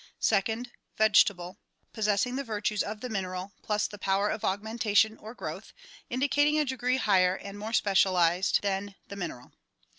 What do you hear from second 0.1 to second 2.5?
Second— Vegetable— possessing the